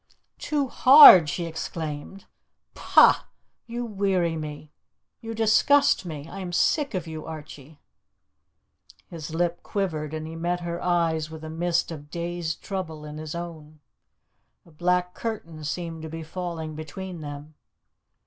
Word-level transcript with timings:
"Too 0.39 0.67
hard!" 0.67 1.29
she 1.29 1.45
exclaimed. 1.45 2.25
"Pah! 2.73 3.27
you 3.67 3.85
weary 3.85 4.35
me 4.35 4.71
you 5.21 5.35
disgust 5.35 6.07
me. 6.07 6.27
I 6.27 6.39
am 6.39 6.51
sick 6.51 6.95
of 6.95 7.05
you, 7.05 7.27
Archie!" 7.27 7.79
His 9.11 9.31
lip 9.35 9.61
quivered, 9.61 10.15
and 10.15 10.25
he 10.25 10.35
met 10.35 10.61
her 10.61 10.81
eyes 10.83 11.29
with 11.29 11.43
a 11.43 11.51
mist 11.51 11.91
of 11.91 12.09
dazed 12.09 12.63
trouble 12.63 13.05
in 13.05 13.19
his 13.19 13.35
own. 13.35 13.79
A 14.65 14.71
black 14.71 15.13
curtain 15.13 15.63
seemed 15.63 16.01
to 16.01 16.09
be 16.09 16.23
falling 16.23 16.73
between 16.73 17.21
them. 17.21 17.53